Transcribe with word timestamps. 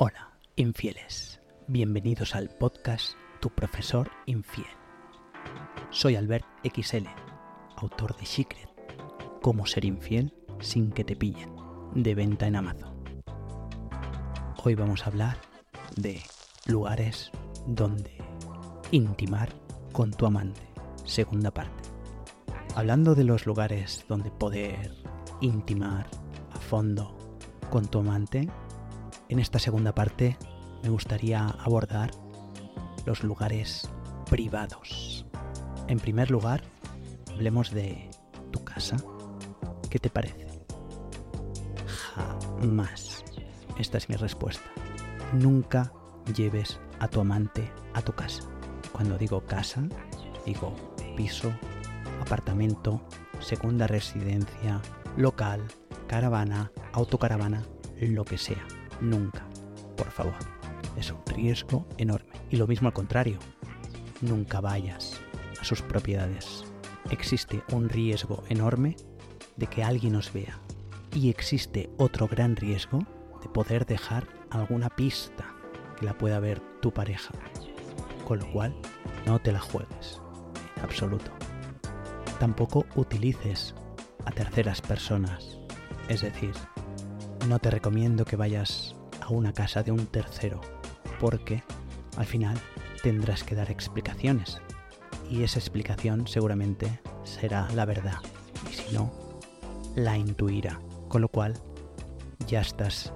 Hola, 0.00 0.30
infieles. 0.54 1.40
Bienvenidos 1.66 2.36
al 2.36 2.50
podcast 2.50 3.14
Tu 3.40 3.50
profesor 3.50 4.08
infiel. 4.26 4.68
Soy 5.90 6.14
Albert 6.14 6.44
XL, 6.62 7.08
autor 7.74 8.16
de 8.16 8.24
Secret, 8.24 8.68
Cómo 9.42 9.66
ser 9.66 9.84
infiel 9.84 10.32
sin 10.60 10.92
que 10.92 11.02
te 11.02 11.16
pillen, 11.16 11.50
de 11.96 12.14
venta 12.14 12.46
en 12.46 12.54
Amazon. 12.54 12.94
Hoy 14.62 14.76
vamos 14.76 15.02
a 15.02 15.06
hablar 15.06 15.38
de 15.96 16.22
lugares 16.66 17.32
donde 17.66 18.18
intimar 18.92 19.48
con 19.90 20.12
tu 20.12 20.26
amante, 20.26 20.62
segunda 21.06 21.50
parte. 21.50 21.90
Hablando 22.76 23.16
de 23.16 23.24
los 23.24 23.46
lugares 23.46 24.04
donde 24.08 24.30
poder 24.30 24.94
intimar 25.40 26.06
a 26.52 26.60
fondo 26.60 27.18
con 27.68 27.88
tu 27.88 27.98
amante, 27.98 28.48
en 29.28 29.38
esta 29.38 29.58
segunda 29.58 29.94
parte 29.94 30.36
me 30.82 30.88
gustaría 30.88 31.46
abordar 31.46 32.10
los 33.04 33.22
lugares 33.22 33.88
privados. 34.30 35.26
En 35.86 35.98
primer 35.98 36.30
lugar, 36.30 36.62
hablemos 37.32 37.70
de 37.70 38.10
tu 38.50 38.64
casa. 38.64 38.96
¿Qué 39.90 39.98
te 39.98 40.10
parece? 40.10 40.46
Jamás. 41.86 43.24
Esta 43.78 43.98
es 43.98 44.08
mi 44.08 44.16
respuesta. 44.16 44.68
Nunca 45.32 45.92
lleves 46.34 46.80
a 46.98 47.08
tu 47.08 47.20
amante 47.20 47.70
a 47.94 48.02
tu 48.02 48.12
casa. 48.12 48.42
Cuando 48.92 49.16
digo 49.16 49.44
casa, 49.46 49.84
digo 50.44 50.74
piso, 51.16 51.52
apartamento, 52.20 53.00
segunda 53.40 53.86
residencia, 53.86 54.80
local, 55.16 55.62
caravana, 56.06 56.72
autocaravana, 56.92 57.62
lo 58.00 58.24
que 58.24 58.38
sea. 58.38 58.64
Nunca. 59.00 59.46
Por 59.96 60.10
favor. 60.10 60.34
Es 60.96 61.10
un 61.10 61.20
riesgo 61.26 61.86
enorme. 61.96 62.32
Y 62.50 62.56
lo 62.56 62.66
mismo 62.66 62.88
al 62.88 62.94
contrario. 62.94 63.38
Nunca 64.20 64.60
vayas 64.60 65.20
a 65.60 65.64
sus 65.64 65.82
propiedades. 65.82 66.64
Existe 67.10 67.62
un 67.72 67.88
riesgo 67.88 68.42
enorme 68.48 68.96
de 69.56 69.66
que 69.66 69.82
alguien 69.82 70.16
os 70.16 70.32
vea. 70.32 70.58
Y 71.14 71.30
existe 71.30 71.90
otro 71.96 72.26
gran 72.26 72.56
riesgo 72.56 73.00
de 73.42 73.48
poder 73.48 73.86
dejar 73.86 74.26
alguna 74.50 74.88
pista 74.88 75.54
que 75.98 76.06
la 76.06 76.16
pueda 76.16 76.40
ver 76.40 76.60
tu 76.80 76.92
pareja. 76.92 77.32
Con 78.26 78.40
lo 78.40 78.52
cual, 78.52 78.74
no 79.26 79.38
te 79.40 79.52
la 79.52 79.60
juegues. 79.60 80.20
En 80.76 80.82
absoluto. 80.84 81.30
Tampoco 82.38 82.86
utilices 82.94 83.74
a 84.24 84.30
terceras 84.30 84.80
personas. 84.80 85.58
Es 86.08 86.20
decir, 86.20 86.52
no 87.48 87.58
te 87.58 87.70
recomiendo 87.70 88.24
que 88.24 88.36
vayas 88.36 88.94
a 89.28 89.32
una 89.32 89.52
casa 89.52 89.82
de 89.82 89.92
un 89.92 90.06
tercero, 90.06 90.60
porque 91.20 91.62
al 92.16 92.26
final 92.26 92.58
tendrás 93.02 93.44
que 93.44 93.54
dar 93.54 93.70
explicaciones. 93.70 94.58
Y 95.30 95.42
esa 95.42 95.58
explicación 95.58 96.26
seguramente 96.26 97.00
será 97.24 97.68
la 97.74 97.84
verdad. 97.84 98.18
Y 98.70 98.74
si 98.74 98.94
no, 98.94 99.12
la 99.94 100.16
intuirá. 100.16 100.80
Con 101.08 101.20
lo 101.22 101.28
cual, 101.28 101.54
ya 102.46 102.60
estás 102.60 103.12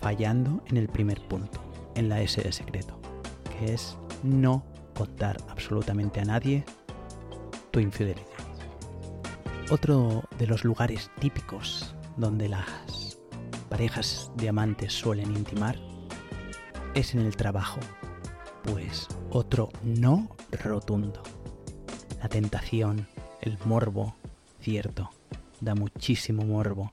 fallando 0.00 0.62
en 0.66 0.76
el 0.76 0.88
primer 0.88 1.26
punto, 1.28 1.60
en 1.94 2.08
la 2.08 2.20
S 2.20 2.42
de 2.42 2.52
secreto, 2.52 3.00
que 3.58 3.72
es 3.74 3.96
no 4.22 4.64
contar 4.94 5.38
absolutamente 5.48 6.20
a 6.20 6.24
nadie 6.24 6.64
tu 7.70 7.80
infidelidad. 7.80 8.26
Otro 9.70 10.24
de 10.38 10.46
los 10.46 10.64
lugares 10.64 11.10
típicos 11.20 11.94
donde 12.16 12.48
las 12.48 13.09
parejas 13.70 14.30
de 14.36 14.48
amantes 14.48 14.92
suelen 14.92 15.34
intimar 15.34 15.78
es 16.94 17.14
en 17.14 17.20
el 17.20 17.36
trabajo, 17.36 17.78
pues 18.64 19.06
otro 19.30 19.70
no 19.82 20.28
rotundo. 20.50 21.22
La 22.20 22.28
tentación, 22.28 23.06
el 23.40 23.56
morbo, 23.64 24.16
cierto, 24.60 25.10
da 25.60 25.74
muchísimo 25.74 26.44
morbo, 26.44 26.92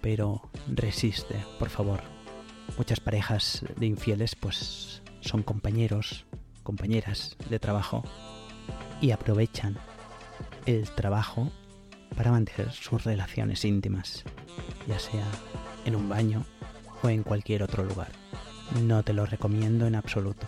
pero 0.00 0.40
resiste, 0.68 1.44
por 1.58 1.68
favor. 1.68 2.00
Muchas 2.78 3.00
parejas 3.00 3.64
de 3.76 3.86
infieles 3.86 4.36
pues 4.36 5.02
son 5.20 5.42
compañeros, 5.42 6.24
compañeras 6.62 7.36
de 7.50 7.58
trabajo 7.58 8.04
y 9.00 9.10
aprovechan 9.10 9.76
el 10.66 10.88
trabajo 10.92 11.50
para 12.16 12.30
mantener 12.30 12.70
sus 12.72 13.04
relaciones 13.04 13.64
íntimas, 13.64 14.24
ya 14.86 14.98
sea 14.98 15.26
en 15.84 15.96
un 15.96 16.08
baño 16.08 16.44
o 17.02 17.08
en 17.08 17.22
cualquier 17.22 17.62
otro 17.62 17.84
lugar. 17.84 18.12
No 18.82 19.02
te 19.02 19.12
lo 19.12 19.26
recomiendo 19.26 19.86
en 19.86 19.94
absoluto. 19.94 20.46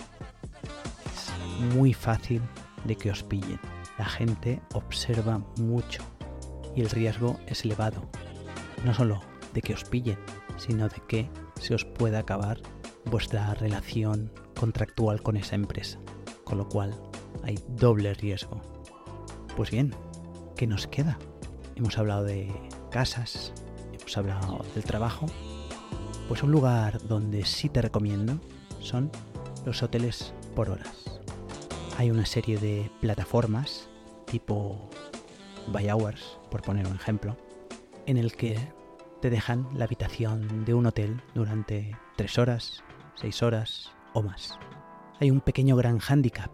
Es 1.07 1.75
muy 1.75 1.93
fácil 1.93 2.41
de 2.85 2.97
que 2.97 3.11
os 3.11 3.23
pillen. 3.23 3.61
La 3.99 4.07
gente 4.07 4.61
observa 4.75 5.39
mucho 5.57 6.03
y 6.75 6.83
el 6.83 6.91
riesgo 6.91 7.39
es 7.47 7.65
elevado. 7.65 8.09
No 8.85 8.95
solo 8.95 9.21
de 9.53 9.61
que 9.61 9.75
os 9.75 9.85
pillen, 9.85 10.19
sino 10.57 10.89
de 10.89 11.03
que 11.09 11.29
se 11.61 11.75
os 11.75 11.85
pueda 11.85 12.21
acabar 12.21 12.61
vuestra 13.05 13.53
relación 13.55 14.33
contractual 14.59 15.23
con 15.23 15.37
esa 15.37 15.55
empresa. 15.55 15.99
Con 16.45 16.59
lo 16.59 16.69
cual 16.69 16.99
hay 17.43 17.59
doble 17.69 18.15
riesgo. 18.15 18.61
Pues 19.57 19.71
bien, 19.71 19.95
¿qué 20.57 20.67
nos 20.67 20.87
queda? 20.87 21.19
Hemos 21.77 21.99
hablado 21.99 22.25
de 22.25 22.53
casas, 22.91 23.53
hemos 23.93 24.17
hablado 24.17 24.65
del 24.75 24.85
trabajo. 24.85 25.27
Pues 26.29 26.43
un 26.43 26.51
lugar 26.51 27.01
donde 27.07 27.45
sí 27.45 27.69
te 27.69 27.83
recomiendo 27.83 28.39
son 28.81 29.11
los 29.65 29.83
hoteles 29.83 30.35
por 30.55 30.71
horas. 30.71 31.21
Hay 31.99 32.11
una 32.11 32.27
serie 32.27 32.59
de 32.59 32.91
plataformas 33.01 33.89
tipo 34.27 34.89
Buy 35.69 35.91
Hours, 35.91 36.39
por 36.51 36.63
poner 36.63 36.87
un 36.87 36.95
ejemplo, 36.95 37.37
en 38.07 38.17
el 38.17 38.33
que 38.33 38.59
te 39.21 39.31
dejan 39.31 39.69
la 39.75 39.85
habitación 39.85 40.65
de 40.65 40.75
un 40.75 40.87
hotel 40.87 41.21
durante 41.35 41.97
3 42.17 42.39
horas, 42.39 42.83
6 43.17 43.43
horas 43.43 43.93
o 44.15 44.23
más. 44.23 44.59
Hay 45.21 45.31
un 45.31 45.41
pequeño 45.41 45.77
gran 45.77 45.99
hándicap. 45.99 46.51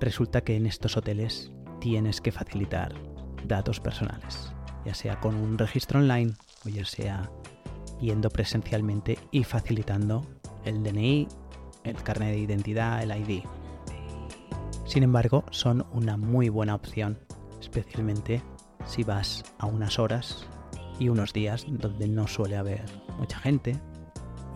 Resulta 0.00 0.40
que 0.40 0.56
en 0.56 0.66
estos 0.66 0.96
hoteles 0.96 1.52
tienes 1.78 2.20
que 2.20 2.32
facilitar 2.32 2.94
datos 3.44 3.80
personales, 3.80 4.52
ya 4.84 4.94
sea 4.94 5.20
con 5.20 5.34
un 5.34 5.58
registro 5.58 6.00
online 6.00 6.34
o 6.64 6.68
ya 6.68 6.84
sea 6.84 7.30
yendo 8.00 8.30
presencialmente 8.30 9.18
y 9.30 9.44
facilitando 9.44 10.26
el 10.64 10.82
DNI, 10.82 11.28
el 11.84 12.02
carnet 12.02 12.30
de 12.30 12.38
identidad, 12.38 13.02
el 13.02 13.10
ID. 13.10 13.42
Sin 14.84 15.02
embargo, 15.02 15.44
son 15.50 15.86
una 15.92 16.16
muy 16.16 16.48
buena 16.48 16.74
opción, 16.74 17.18
especialmente 17.60 18.42
si 18.86 19.04
vas 19.04 19.44
a 19.58 19.66
unas 19.66 19.98
horas 19.98 20.46
y 20.98 21.08
unos 21.08 21.32
días 21.32 21.64
donde 21.68 22.08
no 22.08 22.26
suele 22.26 22.56
haber 22.56 22.84
mucha 23.18 23.38
gente 23.38 23.78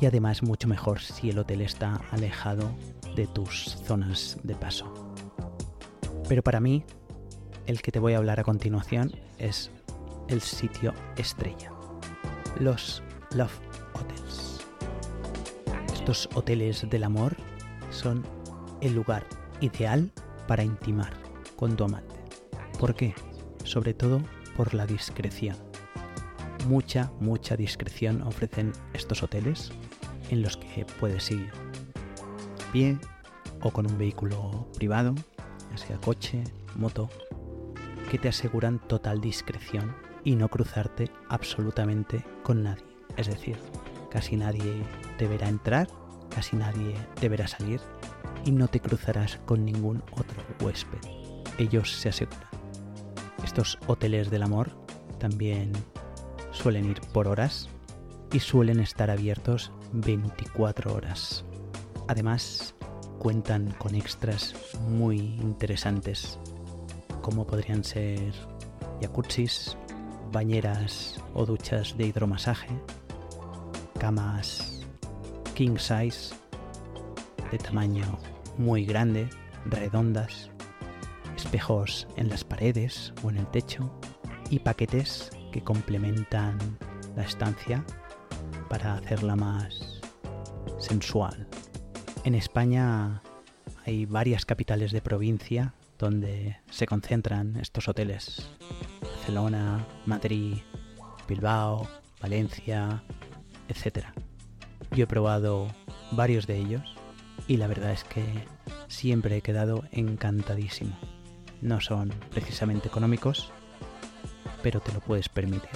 y 0.01 0.07
además 0.07 0.43
mucho 0.43 0.69
mejor 0.69 1.01
si 1.01 1.31
el 1.31 1.39
hotel 1.39 1.61
está 1.61 2.01
alejado 2.11 2.71
de 3.15 3.27
tus 3.27 3.77
zonas 3.85 4.39
de 4.43 4.55
paso. 4.55 4.93
Pero 6.29 6.43
para 6.43 6.61
mí 6.61 6.85
el 7.67 7.81
que 7.83 7.93
te 7.93 7.99
voy 7.99 8.15
a 8.15 8.19
hablar 8.19 8.41
a 8.41 8.45
continuación 8.45 9.13
es 9.39 9.71
el 10.29 10.41
sitio 10.41 10.93
estrella, 11.17 11.71
los 12.61 13.03
Love 13.35 13.59
Hotels. 13.95 14.61
Estos 15.93 16.29
hoteles 16.35 16.87
del 16.89 17.05
amor 17.05 17.37
son 17.91 18.25
el 18.81 18.95
lugar 18.95 19.27
ideal 19.61 20.11
para 20.47 20.63
intimar 20.63 21.15
con 21.57 21.77
tu 21.77 21.85
amante. 21.85 22.15
¿Por 22.79 22.95
qué? 22.95 23.15
Sobre 23.65 23.95
todo 23.95 24.21
por 24.57 24.75
la 24.75 24.87
discreción. 24.87 25.57
Mucha, 26.69 27.13
mucha 27.21 27.57
discreción 27.57 28.23
ofrecen 28.23 28.73
estos 28.93 29.23
hoteles 29.23 29.71
en 30.31 30.43
los 30.43 30.57
que 30.57 30.85
puedes 30.99 31.31
ir 31.31 31.51
a 32.69 32.73
pie 32.73 32.99
o 33.61 33.71
con 33.71 33.87
un 33.87 33.97
vehículo 33.99 34.67
privado, 34.77 35.15
ya 35.71 35.77
sea 35.77 35.97
coche, 35.99 36.45
moto, 36.75 37.09
que 38.15 38.19
te 38.21 38.29
aseguran 38.29 38.79
total 38.79 39.21
discreción 39.21 39.97
y 40.23 40.37
no 40.37 40.49
cruzarte 40.49 41.11
absolutamente 41.29 42.25
con 42.45 42.63
nadie. 42.63 42.85
Es 43.17 43.27
decir, 43.27 43.57
casi 44.09 44.37
nadie 44.37 44.85
te 45.19 45.27
verá 45.27 45.49
entrar, 45.49 45.89
casi 46.33 46.55
nadie 46.55 46.95
te 47.19 47.29
verá 47.29 47.49
salir 47.49 47.81
y 48.45 48.53
no 48.53 48.69
te 48.69 48.79
cruzarás 48.79 49.41
con 49.47 49.65
ningún 49.65 50.05
otro 50.13 50.41
huésped. 50.61 51.01
Ellos 51.59 51.91
se 51.91 52.11
aseguran. 52.11 52.47
Estos 53.43 53.81
hoteles 53.89 54.31
del 54.31 54.45
amor 54.45 54.71
también 55.19 55.73
suelen 56.53 56.89
ir 56.89 57.01
por 57.13 57.27
horas 57.27 57.69
y 58.33 58.39
suelen 58.39 58.79
estar 58.79 59.11
abiertos 59.11 59.73
24 59.93 60.95
horas. 60.95 61.45
Además, 62.07 62.77
cuentan 63.19 63.73
con 63.73 63.97
extras 63.97 64.55
muy 64.89 65.19
interesantes 65.19 66.39
como 67.25 67.47
podrían 67.47 67.83
ser 67.83 68.35
jacuzzis, 69.01 69.79
bañeras 70.31 71.19
o 71.33 71.47
duchas 71.47 71.97
de 71.97 72.09
hidromasaje, 72.09 72.69
camas 73.99 74.85
king 75.55 75.79
size, 75.79 76.35
de 77.51 77.57
tamaño 77.57 78.19
muy 78.59 78.85
grande, 78.85 79.31
redondas, 79.65 80.51
espejos 81.35 82.07
en 82.17 82.29
las 82.29 82.45
paredes 82.45 83.15
o 83.23 83.31
en 83.31 83.39
el 83.39 83.47
techo 83.47 83.91
y 84.51 84.59
paquetes 84.59 85.31
que 85.51 85.65
complementan 85.65 86.59
la 87.17 87.23
estancia 87.23 87.83
para 88.69 88.97
hacerla 88.97 89.35
más 89.35 90.03
sensual. 90.79 91.49
En 92.25 92.35
España 92.35 93.23
hay 93.87 94.05
varias 94.05 94.45
capitales 94.45 94.93
de 94.93 95.01
provincia 95.01 95.73
donde 96.05 96.59
se 96.71 96.87
concentran 96.87 97.57
estos 97.57 97.89
hoteles. 97.89 98.47
Barcelona, 99.01 99.87
Madrid, 100.05 100.59
Bilbao, 101.27 101.89
Valencia, 102.21 103.03
etc. 103.69 104.09
Yo 104.91 105.05
he 105.05 105.07
probado 105.07 105.69
varios 106.13 106.47
de 106.47 106.59
ellos 106.59 106.95
y 107.49 107.57
la 107.57 107.69
verdad 107.69 107.93
es 107.93 108.05
que 108.05 108.23
siempre 108.87 109.39
he 109.39 109.41
quedado 109.41 109.85
encantadísimo. 109.93 110.95
No 111.63 111.81
son 111.81 112.11
precisamente 112.31 112.89
económicos, 112.89 113.51
pero 114.63 114.81
te 114.81 114.93
lo 114.93 115.01
puedes 115.01 115.31
permitir. 115.31 115.71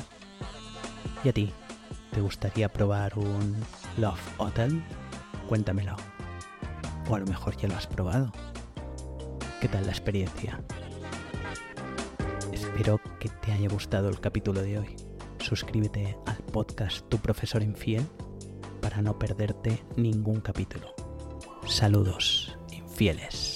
¿Y 1.24 1.30
a 1.30 1.32
ti? 1.32 1.50
¿Te 2.12 2.20
gustaría 2.20 2.70
probar 2.70 3.18
un 3.18 3.56
Love 3.96 4.20
Hotel? 4.36 4.82
Cuéntamelo. 5.48 5.96
O 7.08 7.14
a 7.14 7.18
lo 7.18 7.26
mejor 7.26 7.56
ya 7.56 7.68
lo 7.68 7.76
has 7.76 7.86
probado. 7.86 8.30
¿Qué 9.60 9.66
tal 9.66 9.86
la 9.86 9.90
experiencia? 9.90 10.60
Espero 12.52 13.00
que 13.18 13.28
te 13.28 13.50
haya 13.50 13.68
gustado 13.68 14.08
el 14.08 14.20
capítulo 14.20 14.62
de 14.62 14.78
hoy. 14.78 14.96
Suscríbete 15.40 16.16
al 16.26 16.36
podcast 16.36 17.08
Tu 17.08 17.18
Profesor 17.18 17.60
Infiel 17.64 18.06
para 18.80 19.02
no 19.02 19.18
perderte 19.18 19.82
ningún 19.96 20.40
capítulo. 20.40 20.94
Saludos, 21.66 22.56
infieles. 22.70 23.47